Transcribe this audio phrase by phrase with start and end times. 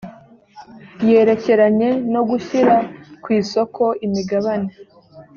[1.09, 2.75] yerekeranye no gushyira
[3.23, 4.69] ku isoko imigabane